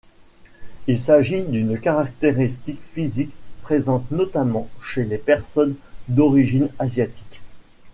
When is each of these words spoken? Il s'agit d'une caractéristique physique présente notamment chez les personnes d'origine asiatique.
Il 0.87 0.97
s'agit 0.97 1.45
d'une 1.45 1.79
caractéristique 1.79 2.81
physique 2.81 3.35
présente 3.61 4.09
notamment 4.09 4.67
chez 4.81 5.03
les 5.03 5.19
personnes 5.19 5.75
d'origine 6.09 6.69
asiatique. 6.79 7.39